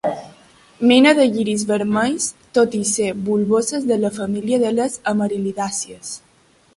[0.91, 2.25] Mena de lliris vermells,
[2.59, 6.15] tot i ser bulboses de la família de les amaril·lidàcies.